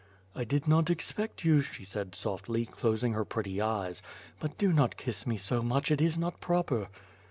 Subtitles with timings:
[0.33, 4.01] "I did not expect you," she said softly, closing her pretty eyes,
[4.39, 5.91] "but do not kiss me so much.
[5.91, 6.87] It is not proper."